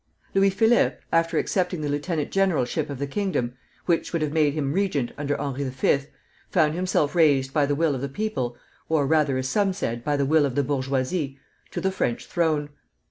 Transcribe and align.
Louis 0.33 0.49
Philippe, 0.49 0.97
after 1.13 1.37
accepting 1.37 1.81
the 1.81 1.87
lieutenant 1.87 2.31
generalship 2.31 2.89
of 2.89 2.97
the 2.97 3.05
kingdom, 3.05 3.53
which 3.85 4.11
would 4.11 4.23
have 4.23 4.33
made 4.33 4.55
him 4.55 4.73
regent 4.73 5.11
under 5.15 5.39
Henri 5.39 5.63
V., 5.69 5.99
found 6.49 6.73
himself 6.73 7.13
raised 7.13 7.53
by 7.53 7.67
the 7.67 7.75
will 7.75 7.93
of 7.93 8.01
the 8.01 8.09
people 8.09 8.57
or 8.89 9.05
rather, 9.05 9.37
as 9.37 9.47
some 9.47 9.73
said, 9.73 10.03
by 10.03 10.17
the 10.17 10.25
will 10.25 10.47
of 10.47 10.55
the 10.55 10.63
bourgeoisie 10.63 11.37
to 11.69 11.79
the 11.79 11.91
French 11.91 12.25
throne. 12.25 12.69